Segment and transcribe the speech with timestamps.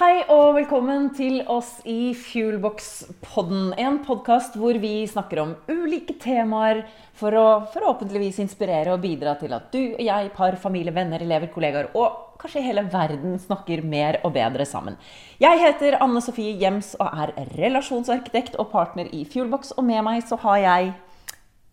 [0.00, 3.74] Hei og velkommen til oss i Fuelbox-podden.
[3.76, 6.86] En podkast hvor vi snakker om ulike temaer
[7.20, 7.42] for å
[7.74, 12.40] forhåpentligvis inspirere og bidra til at du og jeg, par, familie, venner, elever, kollegaer og
[12.40, 14.96] kanskje hele verden snakker mer og bedre sammen.
[15.36, 19.74] Jeg heter Anne Sofie Jems og er relasjonsarkitekt og partner i Fuelbox.
[19.76, 20.94] Og med meg så har jeg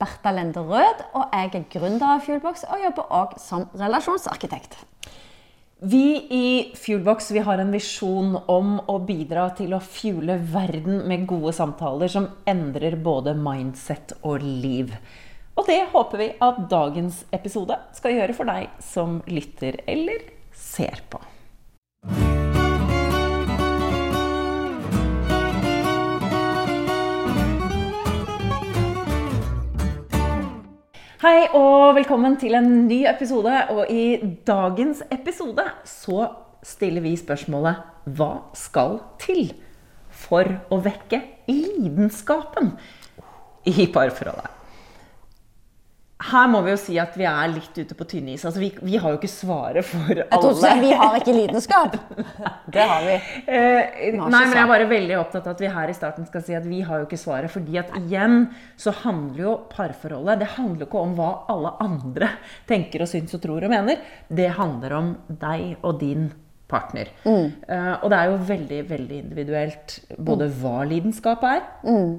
[0.04, 4.82] Bertha Lende Rød, og jeg er gründer av Fuelbox og jobber òg som relasjonsarkitekt.
[5.80, 11.27] Vi i Fuelbox vi har en visjon om å bidra til å fuele verden med
[11.30, 14.95] gode samtaler som endrer både mindset og liv.
[15.54, 20.26] Og det håper vi at dagens episode skal gjøre for deg som lytter eller
[20.58, 21.21] ser på.
[31.17, 33.49] Hei og velkommen til en ny episode.
[33.73, 36.27] Og i dagens episode så
[36.62, 37.80] stiller vi spørsmålet
[38.20, 39.49] Hva skal til
[40.13, 42.70] for å vekke lidenskapen
[43.65, 44.57] i parforholdet?
[46.18, 48.41] Her må vi jo si at vi er litt ute på tynn is.
[48.48, 50.71] Altså, vi, vi, har jo ikke svaret for alle.
[50.82, 51.98] Vi har ikke lidenskap.
[52.73, 53.18] Det har vi.
[53.46, 56.43] Eh, nei, men jeg er bare veldig opptatt av at vi her i starten skal
[56.45, 57.54] si at vi har jo ikke svaret.
[57.54, 58.48] fordi at igjen
[58.82, 62.32] så handler jo parforholdet Det handler ikke om hva alle andre
[62.70, 64.01] tenker og syns og tror og mener.
[64.28, 66.31] Det handler om deg og din
[66.68, 67.13] partner.
[67.28, 67.53] Mm.
[67.62, 70.57] Eh, og det er jo veldig, veldig individuelt både mm.
[70.63, 71.62] hva lidenskap er.
[71.85, 72.18] Mm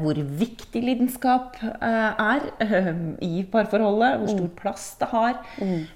[0.00, 2.90] hvor viktig lidenskap eh, er eh,
[3.26, 4.20] i parforholdet.
[4.22, 4.56] Hvor stor mm.
[4.58, 5.38] plass det har.
[5.60, 5.86] Mm.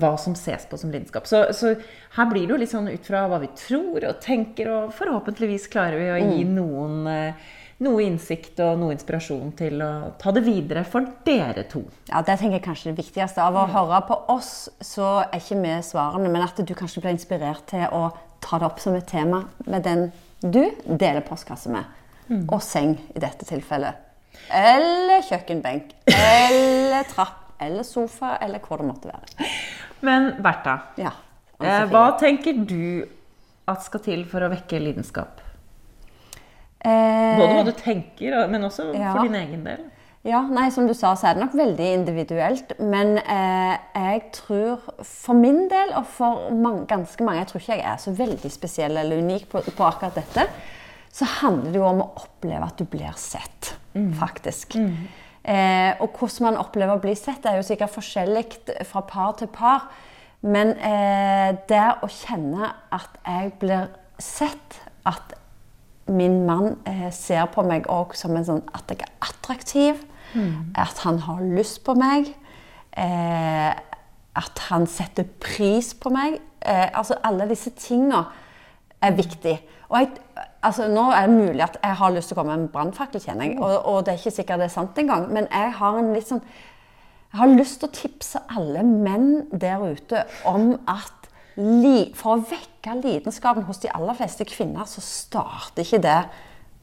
[0.00, 1.28] Hva som ses på som lidenskap.
[1.28, 1.74] Så, så,
[2.16, 5.68] her blir det jo litt sånn ut fra hva vi tror og tenker, og forhåpentligvis
[5.72, 6.54] klarer vi å gi mm.
[6.58, 7.10] noen
[7.80, 11.80] noe innsikt og noe inspirasjon til å ta det videre for dere to.
[12.10, 13.40] Ja, Det tenker jeg kanskje det viktigste.
[13.40, 17.16] Av å høre på oss, så er ikke vi svarene, men at du kanskje blir
[17.16, 18.10] inspirert til å
[18.44, 21.99] ta det opp som et tema med den du deler postkasse med
[22.30, 22.46] mm.
[22.48, 24.06] og seng i dette tilfellet.
[24.54, 25.92] Eller kjøkkenbenk.
[26.14, 27.52] Eller trapp.
[27.60, 28.36] Eller sofa.
[28.40, 29.50] Eller hvor det måtte være.
[30.06, 31.12] Men Bertha, ja,
[31.60, 33.04] eh, hva tenker du
[33.68, 35.42] at skal til for å vekke lidenskap?
[36.80, 39.12] Eh, Både hva du tenker, men også ja.
[39.12, 39.82] for din egen del.
[40.24, 42.74] Ja, nei, Som du sa, så er det nok veldig individuelt.
[42.80, 47.78] Men eh, jeg tror for min del, og for mange, ganske mange Jeg tror ikke
[47.78, 50.48] jeg er så veldig spesiell eller unik på, på akkurat dette
[51.12, 54.12] så handler det jo om å oppleve at du blir sett, mm.
[54.20, 54.76] faktisk.
[54.78, 55.08] Mm.
[55.40, 58.44] Eh, og hvordan man opplever å bli sett, er jo sikkert forskjellig
[58.88, 59.88] fra par til par.
[60.40, 63.90] Men eh, det å kjenne at jeg blir
[64.20, 65.34] sett, at
[66.10, 70.00] min mann eh, ser på meg òg som en sånn at jeg er attraktiv,
[70.34, 70.74] mm.
[70.78, 72.32] at han har lyst på meg,
[72.98, 73.72] eh,
[74.40, 78.22] at han setter pris på meg eh, Altså alle disse tinga
[79.02, 79.56] er viktig.
[79.90, 82.66] Og jeg, altså, nå er det mulig at jeg har lyst til å komme med
[82.66, 83.60] en brannfakkel, kjenner jeg.
[83.60, 85.28] Og, og, det er ikke sikkert det er sant engang.
[85.32, 86.44] Men jeg har en litt sånn
[87.30, 91.28] Jeg har lyst til å tipse alle menn der ute om at
[91.60, 96.16] li, for å vekke lidenskapen hos de aller fleste kvinner, så starter ikke det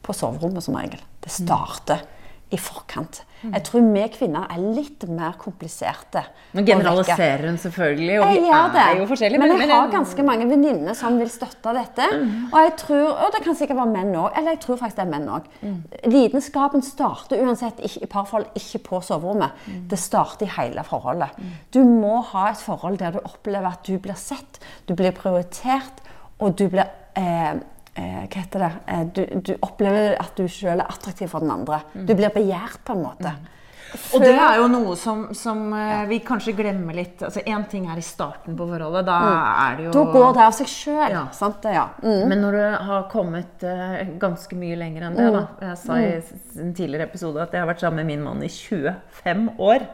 [0.06, 1.02] på soverommet som regel.
[1.20, 2.00] Det starter
[2.48, 3.22] i forkant.
[3.42, 6.24] Jeg tror vi kvinner er litt mer kompliserte.
[6.56, 9.42] Nå generaliserer hun selvfølgelig, og vi er jo forskjellige.
[9.42, 12.08] Men, jeg har ganske mange venninner som vil støtte dette.
[12.08, 12.48] Mm.
[12.48, 14.32] Og jeg tror, og det kan sikkert være menn òg.
[14.32, 15.46] Eller jeg tror faktisk det er menn òg.
[15.60, 15.78] Mm.
[16.08, 19.64] Lidenskapen starter uansett i parforhold ikke på soverommet.
[19.68, 19.80] Mm.
[19.92, 21.38] Det starter i hele forholdet.
[21.74, 24.58] Du må ha et forhold der du opplever at du blir sett,
[24.88, 26.02] du blir prioritert,
[26.42, 26.88] og du blir
[27.18, 27.58] eh,
[27.98, 28.72] eh, hva heter det?
[28.86, 31.82] Eh, du, du, opplever at du sjøl er attraktiv for den andre.
[31.94, 32.08] Mm.
[32.08, 33.36] Du blir begjært på en måte.
[33.36, 33.54] Mm.
[33.88, 36.00] Og det er jo noe som, som eh, ja.
[36.08, 37.22] vi kanskje glemmer litt.
[37.24, 39.06] Altså Én ting er i starten på forholdet.
[39.08, 39.38] Da mm.
[39.64, 41.16] er det jo Da går det av seg sjøl.
[41.16, 41.24] Ja.
[41.72, 41.84] Ja.
[42.04, 42.22] Mm.
[42.30, 45.44] Men når du har kommet uh, ganske mye lenger enn det da.
[45.48, 45.66] Mm.
[45.70, 46.32] Jeg sa i mm.
[46.64, 49.86] en tidligere episode at jeg har vært sammen med min mann i 25 år.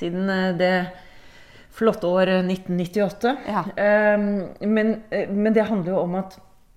[0.00, 0.74] Siden uh, det
[1.78, 3.32] flotte år 1998.
[3.78, 4.28] Um,
[4.76, 6.36] men, uh, men det handler jo om at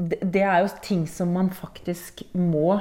[0.10, 2.80] det er jo ting som man faktisk må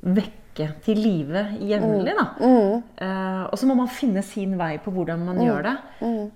[0.00, 2.14] vekke til live jevnlig.
[2.16, 2.26] da.
[2.40, 2.82] Mm.
[3.00, 5.46] Uh, og så må man finne sin vei på hvordan man mm.
[5.46, 5.76] gjør det.
[6.00, 6.26] Mm.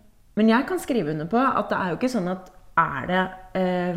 [0.40, 2.50] Men jeg kan skrive under på at det er jo ikke sånn at
[2.80, 3.22] er det
[3.60, 3.96] uh,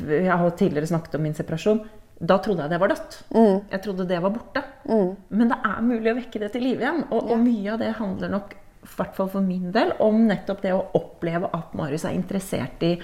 [0.00, 1.82] Jeg har tidligere snakket om min separasjon.
[2.24, 3.16] Da trodde jeg det var dødt.
[3.34, 3.56] Mm.
[3.72, 4.62] Jeg trodde det var borte.
[4.88, 5.08] Mm.
[5.28, 7.02] Men det er mulig å vekke det til live igjen.
[7.10, 8.54] Og, og mye av det handler nok
[8.96, 12.94] hvert fall for min del, om nettopp det å oppleve at Marius er interessert i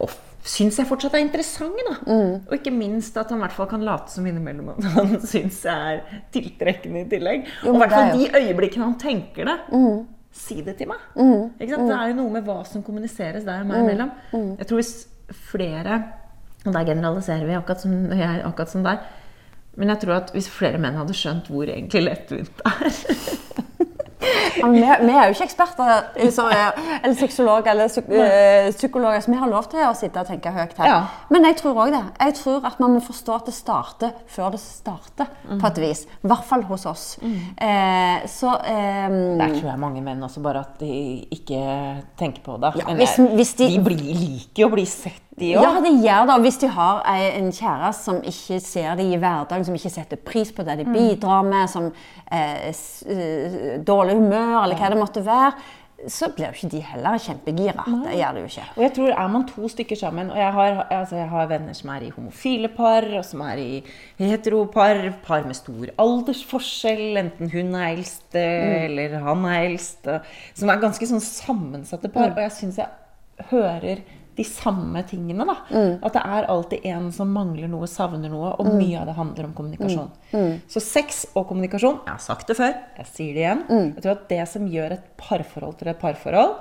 [0.00, 0.08] å
[0.46, 1.80] syns jeg fortsatt er interessant.
[1.86, 1.96] Da.
[2.06, 2.32] Mm.
[2.48, 5.62] Og ikke minst at han i hvert fall kan late som innimellom at han syns
[5.66, 7.44] jeg er tiltrekkende i tillegg.
[7.64, 9.58] Jo, og i hvert fall de øyeblikkene han tenker det.
[9.74, 10.00] Mm.
[10.40, 11.04] Si det til meg.
[11.18, 11.46] Mm.
[11.58, 13.86] Det er jo noe med hva som kommuniseres der og meg mm.
[13.88, 14.12] imellom.
[14.32, 14.50] Mm.
[14.62, 14.96] Jeg tror hvis
[15.50, 16.02] flere
[16.66, 19.04] Og der generaliserer vi, akkurat som, jeg, akkurat som deg.
[19.80, 23.86] Men jeg tror at hvis flere menn hadde skjønt hvor egentlig lettvint det er
[24.20, 29.50] Ja, vi, vi, er jo ikke eksperter, eller sexologer eller eh, psykologer, så vi har
[29.50, 30.90] lov til å sitte og tenke høyt her.
[30.90, 30.98] Ja.
[31.32, 32.02] Men jeg tror òg det.
[32.20, 35.56] Jeg tror at man må forstå at det starter før det starter, mm.
[35.62, 36.04] på et vis.
[36.20, 37.06] I hvert fall hos oss.
[37.22, 37.38] Mm.
[37.68, 39.08] Eh, så eh,
[39.40, 40.92] Der tror jeg mange menn også bare at de
[41.38, 41.64] ikke
[42.20, 42.74] tenker på det.
[42.82, 45.64] Ja, hvis, hvis de, de blir, liker å bli sett de òg?
[45.64, 46.36] Ja, det gjør det.
[46.36, 50.20] Og Hvis de har en kjæreste som ikke ser dem i hverdagen, som ikke setter
[50.30, 50.94] pris på det de mm.
[50.96, 51.90] bidrar med, som
[52.30, 55.52] eh, eh, dårlig humør, eller hva det måtte være,
[56.08, 57.84] så blir jo ikke de heller kjempegira.
[58.06, 58.66] Det gjør de jo ikke.
[58.76, 61.76] Og jeg tror Er man to stykker sammen og jeg har, altså jeg har, venner
[61.76, 63.82] som er i homofile par, og som er i
[64.18, 68.70] heteropar, par med stor aldersforskjell, enten hun er eldst mm.
[68.86, 70.08] eller han er eldst,
[70.54, 72.30] som er ganske sånn sammensatte par.
[72.30, 72.38] Mm.
[72.38, 74.02] Og jeg syns jeg hører
[74.36, 75.44] de samme tingene.
[75.44, 75.56] da.
[75.70, 75.92] Mm.
[76.06, 78.76] At det er alltid en som mangler noe, savner noe, og mm.
[78.78, 80.10] mye av det handler om kommunikasjon.
[80.30, 80.40] Mm.
[80.40, 80.56] mm.
[80.70, 83.64] Så sex og kommunikasjon Jeg har sagt det før, jeg sier det igjen.
[83.68, 83.88] Mm.
[83.96, 86.54] Jeg tror at det som gjør et parforhold til et parforhold,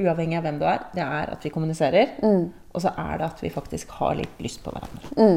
[0.00, 2.16] uavhengig av hvem du er, det er at vi kommuniserer.
[2.24, 2.48] Mm.
[2.70, 5.30] Og så er det at vi faktisk har litt lyst på hverandre.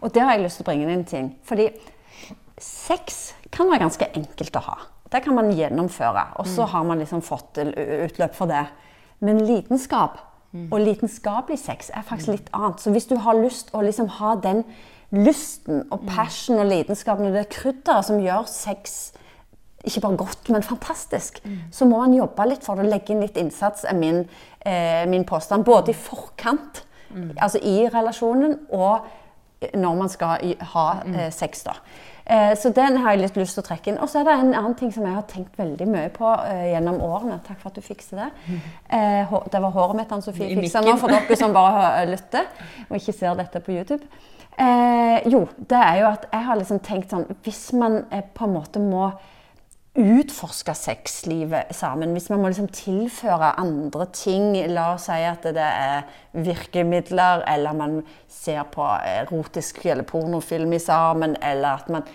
[0.00, 1.32] Og det har jeg lyst til å bringe inn en ting.
[1.46, 1.68] Fordi
[2.62, 4.76] sex kan være ganske enkelt å ha.
[5.10, 6.24] Det kan man gjennomføre.
[6.40, 8.64] Og så har man liksom fått utløp for det.
[9.24, 10.18] Men lidenskap.
[10.70, 12.82] Og lidenskapelig sex er faktisk litt annet.
[12.82, 14.64] Så hvis du har lyst å liksom ha den
[15.14, 16.08] lysten og mm.
[16.10, 18.96] passion og lidenskapen og det krydderet som gjør sex
[19.86, 21.58] ikke bare godt, men fantastisk, mm.
[21.70, 24.24] så må man jobbe litt for å legge inn litt innsats, er min,
[24.66, 25.62] eh, min påstand.
[25.64, 26.82] Både i forkant,
[27.14, 27.36] mm.
[27.36, 29.06] altså i relasjonen, og
[29.74, 31.14] når man skal ha mm.
[31.14, 31.62] eh, sex.
[31.68, 31.76] da.
[32.26, 33.98] Eh, så den har jeg litt lyst til å trekke inn.
[34.02, 36.72] Og så er det en annen ting som jeg har tenkt veldig mye på eh,
[36.72, 37.38] gjennom årene.
[37.46, 38.30] Takk for at du fikser det.
[38.98, 42.48] Eh, det var håret mitt Ann-Sofie fiksa nå, for dere som bare lytter
[42.88, 44.02] og ikke ser dette på YouTube.
[45.28, 48.80] Jo, det er jo at jeg har liksom tenkt sånn Hvis man på en måte
[48.80, 49.10] må
[49.96, 52.12] utforske sexlivet sammen.
[52.12, 56.06] Hvis man må liksom tilføre andre ting, la oss si at det er
[56.36, 57.98] virkemidler, eller man
[58.28, 62.08] ser på erotisk eller pornofilm sammen, eller at man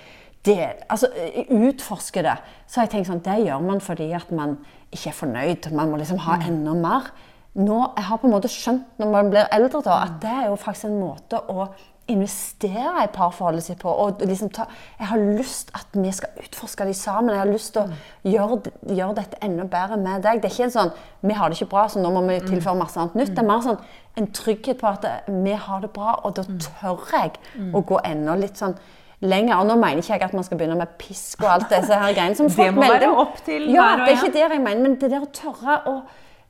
[0.45, 1.09] del, altså,
[1.49, 2.37] utforsker det,
[2.67, 4.57] så har jeg tenkt sånn, det gjør man fordi at man
[4.91, 5.69] ikke er fornøyd.
[5.75, 6.47] Man må liksom ha mm.
[6.49, 7.11] enda mer.
[7.59, 10.45] Nå, jeg har på en måte skjønt når man blir eldre, da, at det er
[10.49, 11.67] jo faktisk en måte å
[12.11, 13.91] investere i parforholdet sitt på.
[13.91, 14.67] Og liksom ta,
[14.99, 17.33] jeg har lyst at vi skal utforske de sammen.
[17.35, 20.41] Jeg har lyst til å gjøre, gjøre, dette enda bedre med deg.
[20.41, 22.47] Det er ikke en sånn vi har det ikke bra, så nå må vi mm.
[22.49, 23.35] tilføre masse annet nytt.
[23.35, 23.81] Det er mer sånn
[24.19, 26.57] en trygghet på at vi har det bra, og da mm.
[26.65, 27.35] tør jeg
[27.71, 28.75] å gå enda litt sånn
[29.21, 29.59] lenger.
[29.61, 32.15] Og nå mener ikke jeg at man skal begynne med pisk og alt disse her
[32.17, 32.37] greiene.
[32.37, 35.11] Som det må være opp til ja, det er ikke det jeg mener, men det
[35.13, 35.99] der å tørre å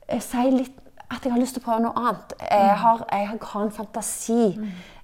[0.08, 0.78] eh, si litt
[1.12, 2.34] at jeg har lyst til å prøve noe annet.
[2.40, 4.44] Jeg har, jeg har en fantasi.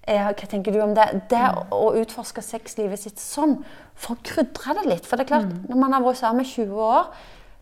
[0.08, 1.04] Hva tenker du om det?
[1.28, 1.44] Det
[1.74, 3.58] å utforske sexlivet sitt sånn,
[3.98, 5.08] for å krydre det litt.
[5.08, 5.66] For det er klart, mm.
[5.68, 7.10] når man har vært sammen i 20 år,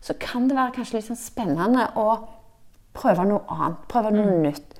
[0.07, 2.07] så kan det være kanskje litt sånn spennende å
[2.97, 3.83] prøve noe annet.
[3.91, 4.45] Prøve noe mm.
[4.45, 4.76] nytt.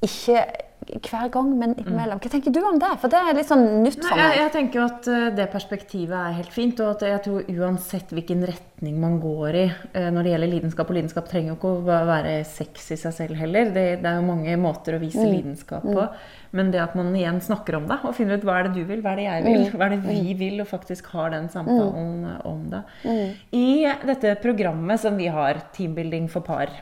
[0.00, 0.44] Ikke
[0.88, 2.18] hver gang, men innimellom.
[2.22, 2.90] Hva tenker du om det?
[3.02, 4.22] For det er litt sånn nytt for meg.
[4.22, 6.80] Jeg, jeg tenker at eh, det perspektivet er helt fint.
[6.82, 10.90] Og at jeg tror uansett hvilken retning man går i eh, når det gjelder lidenskap
[10.90, 13.72] Og lidenskap trenger jo ikke å være sex i seg selv heller.
[13.74, 15.32] Det, det er jo mange måter å vise mm.
[15.34, 16.06] lidenskap på.
[16.06, 16.38] Mm.
[16.58, 18.88] Men det at man igjen snakker om det, og finner ut hva er det du
[18.88, 19.76] vil, hva er det jeg vil, mm.
[19.76, 20.38] hva er det vi mm.
[20.40, 22.32] vil, og faktisk har den samtalen mm.
[22.50, 22.80] om det.
[23.54, 23.68] I
[24.08, 26.72] dette programmet som vi har, Teambuilding for par,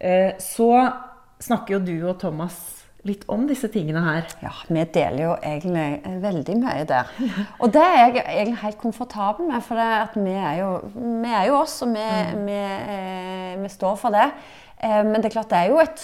[0.00, 0.72] eh, så
[1.42, 2.58] snakker jo du og Thomas
[3.06, 4.26] litt om disse tingene her.
[4.42, 7.12] Ja, vi deler jo egentlig eh, veldig mye der.
[7.62, 9.78] Og det er jeg egentlig helt komfortabel med, for
[10.18, 12.44] vi er, jo, vi, er jo, oss, og vi, mm.
[12.48, 14.28] vi, eh, vi, står for det.
[14.78, 16.02] Men det er klart det er jo et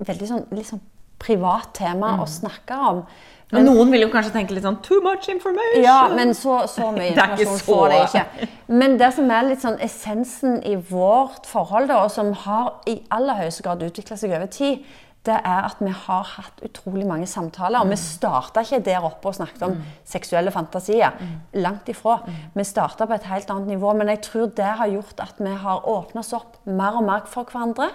[0.00, 0.80] veldig sånn, litt sånn
[1.20, 2.22] privat tema mm.
[2.22, 3.02] å snakke om.
[3.52, 5.84] Men, noen vil jo kanskje tenke litt sånn Too much information!
[5.84, 8.50] Ja, men så, så mye informasjon får det ikke.
[8.72, 12.96] Men det som er litt sånn essensen i vårt forhold, da, og som har i
[13.12, 14.86] aller høyeste grad utvikla seg over tid,
[15.22, 17.84] det er at vi har hatt utrolig mange samtaler.
[17.84, 18.02] Og vi mm.
[18.02, 19.84] starta ikke der oppe og snakket om mm.
[20.14, 21.14] seksuelle fantasier.
[21.14, 21.36] Mm.
[21.62, 22.16] Langt ifra.
[22.26, 22.40] Mm.
[22.56, 23.92] Vi starta på et helt annet nivå.
[23.98, 27.30] Men jeg tror det har gjort at vi har åpna oss opp mer og mer
[27.30, 27.92] for hverandre.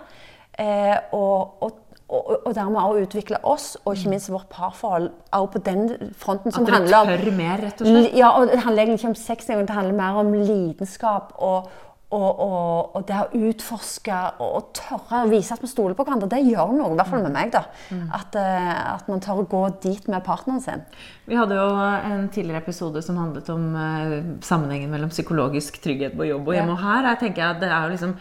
[0.57, 5.51] Eh, og, og og, og dermed også utvikle oss, og ikke minst vårt parforhold, også
[5.57, 8.13] på den fronten som handler om At dere tør mer, rett og slett?
[8.15, 11.67] Ja, og det handler egentlig ikke om sex, det handler mer om lidenskap og,
[12.15, 16.39] og, og, det å utforske og, tørre å vise at vi stoler på hverandre, det
[16.47, 16.93] gjør noe.
[16.93, 17.51] I hvert fall med meg.
[17.51, 17.65] da.
[17.91, 18.07] Mm.
[18.15, 20.87] At, uh, at, man tør å gå dit med partneren sin.
[21.27, 24.15] Vi hadde jo en tidligere episode som handlet om uh,
[24.47, 26.77] sammenhengen mellom psykologisk trygghet på jobb og hjemme.
[26.77, 28.15] Og her jeg tenker jeg at det er jo liksom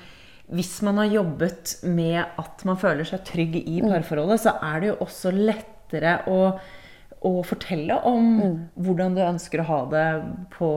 [0.55, 3.89] hvis man har jobbet med at man føler seg trygg i mm.
[3.91, 6.41] parforholdet, så er det jo også lettere å,
[7.27, 8.57] å fortelle om mm.
[8.87, 10.07] hvordan du ønsker å ha det
[10.55, 10.71] på,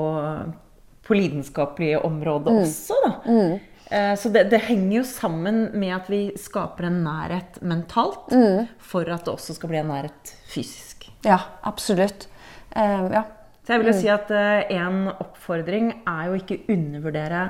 [1.05, 2.63] på lidenskapelige områder mm.
[2.63, 2.97] også.
[3.05, 3.13] da.
[3.29, 3.53] Mm.
[3.89, 8.67] Eh, så det, det, henger jo sammen med at vi skaper en nærhet mentalt mm.
[8.81, 11.11] for at det også skal bli en nærhet fysisk.
[11.25, 12.29] Ja, absolutt.
[12.73, 13.25] Uh, ja.
[13.65, 14.01] Så jeg vil jo mm.
[14.01, 17.47] si at uh, en oppfordring er jo ikke undervurdere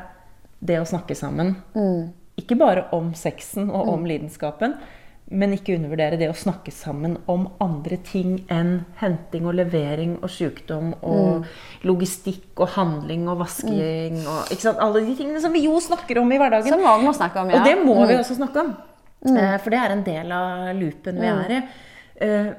[0.60, 1.56] det å snakke sammen.
[1.76, 2.10] Mm.
[2.40, 4.08] Ikke bare om sexen og om mm.
[4.10, 4.76] lidenskapen,
[5.30, 10.32] men ikke undervurdere det å snakke sammen om andre ting enn henting og levering og
[10.34, 11.44] sykdom og mm.
[11.86, 14.24] logistikk og handling og vasking mm.
[14.26, 14.82] og ikke sant?
[14.82, 16.74] Alle de tingene som vi jo snakker om i hverdagen.
[16.74, 17.60] Som mange må snakke om, ja.
[17.60, 18.08] Og det må mm.
[18.10, 18.74] vi også snakke om.
[19.28, 19.36] Mm.
[19.36, 21.44] Eh, for det er en del av loopen vi mm.
[21.46, 21.62] er i.
[22.26, 22.50] Eh,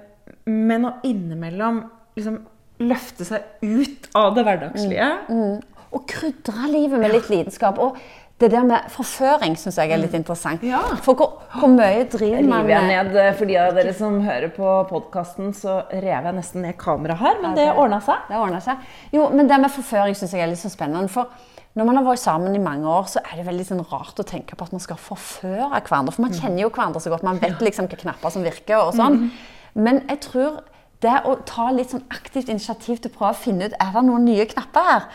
[0.51, 1.83] men å innimellom
[2.15, 2.39] liksom
[2.81, 5.09] løfte seg ut av det hverdagslige.
[5.29, 5.59] Mm.
[5.91, 7.81] Og krydre livet med litt lidenskap.
[7.83, 7.99] Og
[8.41, 10.23] det der med forføring syns jeg er litt mm.
[10.23, 10.63] interessant.
[10.65, 10.81] Ja.
[11.05, 13.93] For hvor, hvor, mye driver man med River jeg ned eh, for de av dere
[13.97, 18.25] som hører på podkasten, så rev jeg nesten ned kameraet her, men det ordna seg.
[18.31, 18.89] Det ordnet seg.
[19.13, 21.13] Jo, men det med forføring syns jeg er litt så spennende.
[21.13, 21.29] For
[21.77, 24.27] når man har vært sammen i mange år, så er det veldig sånn rart å
[24.27, 26.17] tenke på at man skal forføre hverandre.
[26.17, 26.41] For man mm.
[26.41, 27.27] kjenner jo hverandre så godt.
[27.29, 29.21] Man vet liksom hvilke knapper som virker og sånn.
[29.21, 29.83] Mm.
[29.85, 30.63] Men jeg tror
[31.01, 34.03] det å ta litt sånn aktivt initiativ til å prøve å finne ut er det
[34.07, 35.07] noen nye knapper her,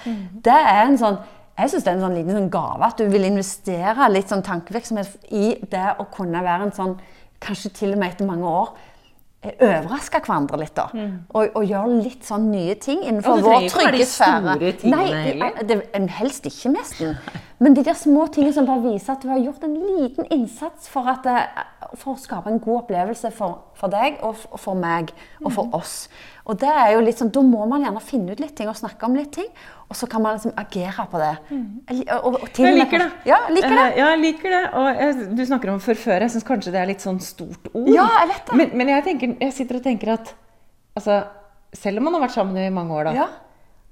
[0.45, 1.19] det er en sånn
[1.55, 4.43] jeg synes det er en sånn liten sånn gave at du vil investere litt sånn
[4.43, 6.97] tankevirksomhet i det å kunne være en sånn
[7.45, 8.69] Kanskje til og med etter mange år
[9.43, 10.71] eh, overraske hverandre litt.
[10.73, 10.85] da.
[10.95, 11.11] Mm.
[11.35, 14.55] Og, og, gjøre litt sånn nye ting innenfor vår trygge sfære.
[14.87, 15.03] Nei,
[15.67, 15.77] det,
[16.15, 17.19] helst ikke, nesten.
[17.59, 20.89] Men de der små tingene som bare viser at du har gjort en liten innsats
[20.89, 25.11] for, at, eh, for å skape en god opplevelse for, for deg og for meg
[25.41, 25.75] og for mm.
[25.77, 25.95] oss.
[26.45, 28.77] Og det er jo litt sånn, Da må man gjerne finne ut litt ting og
[28.77, 29.47] snakke om litt ting.
[29.89, 31.31] Og så kan man liksom agere på det.
[31.49, 31.63] Mm.
[32.03, 33.09] Og, og, og jeg liker det.
[33.29, 33.85] Ja, liker det.
[33.85, 34.63] Uh, ja, jeg liker det.
[34.81, 36.21] Og jeg, du snakker om forføre.
[36.25, 37.89] Jeg syns kanskje det er litt sånn stort ord.
[37.93, 38.59] Ja, jeg vet det.
[38.61, 40.31] Men, men jeg, tenker, jeg, sitter og tenker at
[40.97, 41.19] altså,
[41.75, 43.27] selv om man har vært sammen i mange år, da ja.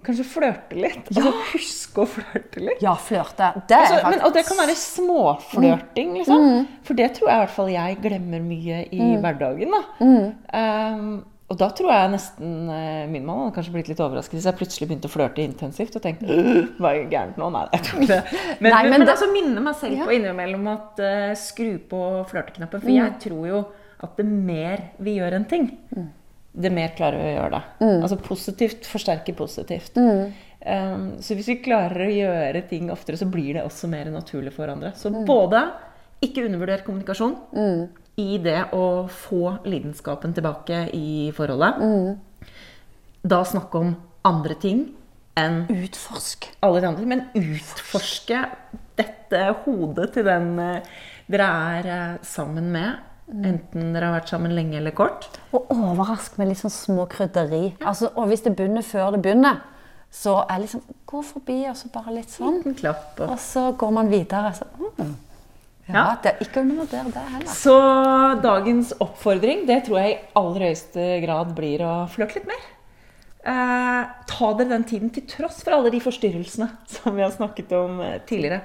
[0.04, 1.10] Kanskje flørte litt.
[1.10, 1.24] Ja.
[1.24, 2.82] Altså Huske å flørte litt.
[2.84, 3.52] Ja, flørte.
[3.70, 6.16] Det altså, men, og det kan være småflørting, mm.
[6.22, 6.48] liksom.
[6.48, 6.72] Mm.
[6.88, 9.14] For det tror jeg i hvert fall jeg glemmer mye i mm.
[9.24, 9.78] hverdagen.
[9.78, 9.84] da.
[10.02, 11.14] Um,
[11.52, 14.58] og da tror jeg nesten eh, min mann hadde kanskje blitt litt overrasket hvis jeg
[14.58, 16.38] plutselig begynte å flørte intensivt og tenkte
[16.80, 17.50] Hva er gærent nå?
[17.54, 18.40] Nei, jeg tror ikke det.
[18.64, 20.08] Men, Nei, men, men, men altså minne meg selv ja.
[20.08, 22.82] på innimellom at uh, skru på flørteknappen.
[22.82, 22.96] For mm.
[22.96, 23.62] jeg tror jo
[24.04, 26.08] at det mer vi gjør en ting, mm.
[26.54, 27.64] Det mer klarer vi å gjøre det.
[27.82, 27.98] Mm.
[27.98, 29.98] Altså positivt forsterker positivt.
[29.98, 34.54] Um, så hvis vi klarer å gjøre ting oftere, så blir det også mer naturlig
[34.56, 34.94] for andre.
[34.96, 35.24] Så mm.
[35.28, 35.66] både
[36.24, 37.36] ikke undervurder kommunikasjon.
[37.58, 41.80] Mm i det å få lidenskapen tilbake i forholdet.
[41.82, 42.52] Mm.
[43.24, 43.96] Da snakke om
[44.28, 44.84] andre ting
[45.40, 46.52] enn Utforsk.
[46.62, 47.08] alle de andre.
[47.10, 48.44] Men utforske
[49.00, 50.92] dette hodet til den eh,
[51.32, 53.02] dere er eh, sammen med.
[53.28, 53.44] Mm.
[53.48, 55.30] Enten dere har vært sammen lenge eller kort.
[55.56, 57.70] Og overrask med litt sånn små krydderi.
[57.80, 59.62] Altså, og hvis det begynner før det begynner,
[60.14, 62.56] så er liksom Gå forbi, og så bare litt sånn.
[62.74, 63.36] Klapp, og...
[63.36, 64.50] og så går man videre.
[64.58, 64.66] Så,
[64.98, 65.12] mm.
[65.86, 67.52] Ja, det er ikke undervurder det heller.
[67.54, 67.76] Så
[68.42, 72.66] dagens oppfordring det tror jeg i aller høyeste grad blir å flørte litt mer.
[73.44, 74.02] Eh,
[74.32, 78.02] ta dere den tiden til tross for alle de forstyrrelsene som vi har snakket om
[78.02, 78.64] eh, tidligere.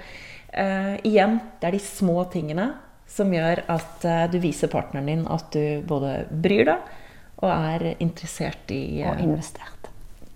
[0.48, 2.70] Eh, igjen, det er de små tingene
[3.08, 6.96] som gjør at eh, du viser partneren din at du både bryr deg
[7.38, 9.90] og er interessert i Og investert.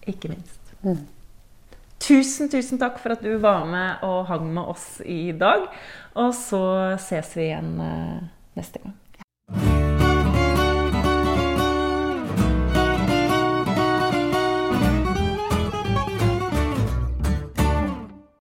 [0.07, 0.61] Ikke minst.
[0.83, 1.03] Mm.
[2.03, 5.69] Tusen, tusen takk for at du var med og hang med oss i dag.
[6.19, 6.63] Og så
[7.03, 8.19] ses vi igjen eh,
[8.59, 8.97] neste gang.